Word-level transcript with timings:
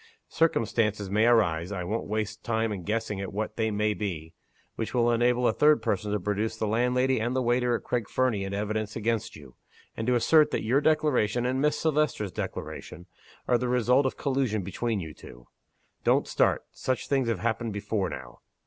Circumstances 0.29 1.11
may 1.11 1.27
arise 1.27 1.71
I 1.71 1.83
won't 1.83 2.07
waste 2.07 2.43
time 2.43 2.71
in 2.71 2.81
guessing 2.81 3.21
at 3.21 3.31
what 3.31 3.55
they 3.55 3.69
may 3.69 3.93
be 3.93 4.33
which 4.75 4.95
will 4.95 5.11
enable 5.11 5.47
a 5.47 5.53
third 5.53 5.79
person 5.79 6.11
to 6.11 6.19
produce 6.19 6.57
the 6.57 6.65
landlady 6.65 7.19
and 7.19 7.35
the 7.35 7.41
waiter 7.43 7.75
at 7.75 7.83
Craig 7.83 8.09
Fernie 8.09 8.43
in 8.43 8.51
evidence 8.51 8.95
against 8.95 9.35
you 9.35 9.53
and 9.95 10.07
to 10.07 10.15
assert 10.15 10.49
that 10.49 10.63
your 10.65 10.81
declaration 10.81 11.45
and 11.45 11.61
Miss 11.61 11.77
Silvester's 11.79 12.31
declaration 12.31 13.05
are 13.47 13.59
the 13.59 13.69
result 13.69 14.07
of 14.07 14.17
collusion 14.17 14.63
between 14.63 14.99
you 14.99 15.13
two. 15.13 15.45
Don't 16.03 16.27
start! 16.27 16.65
Such 16.71 17.07
things 17.07 17.27
have 17.29 17.37
happened 17.41 17.71
before 17.71 18.09
now. 18.09 18.39